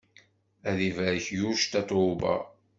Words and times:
Ad 0.69 0.79
ibarek 0.89 1.27
yuc 1.37 1.61
Tatoeba. 1.71 2.35